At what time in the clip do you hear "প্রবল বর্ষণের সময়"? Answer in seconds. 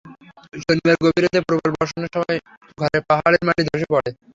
1.47-2.37